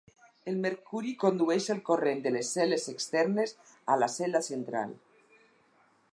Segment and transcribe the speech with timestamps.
[0.51, 3.53] El mercuri condueix el corrent de les cel·les externes
[3.97, 4.97] a la cel·la central.